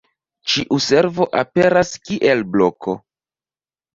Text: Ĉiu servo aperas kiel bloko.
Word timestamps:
Ĉiu 0.53 0.77
servo 0.85 1.27
aperas 1.41 1.91
kiel 2.09 2.41
bloko. 2.55 2.95